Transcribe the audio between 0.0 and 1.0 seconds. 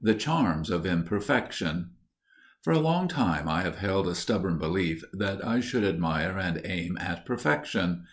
*The Charms of